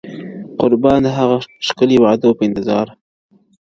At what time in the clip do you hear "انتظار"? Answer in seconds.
2.47-2.87